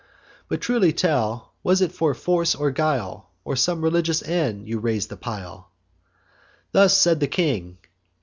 [0.47, 5.09] But truly tell, was it for force or guile, Or some religious end, you rais'd
[5.09, 5.69] the pile?'
[6.71, 7.77] Thus said the king.